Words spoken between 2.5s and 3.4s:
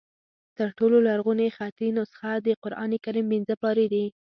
قرآن کریم